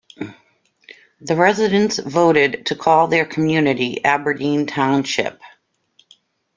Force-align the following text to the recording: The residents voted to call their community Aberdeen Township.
The 1.21 1.35
residents 1.35 1.99
voted 1.99 2.65
to 2.65 2.75
call 2.75 3.05
their 3.05 3.23
community 3.23 4.03
Aberdeen 4.03 4.65
Township. 4.65 5.39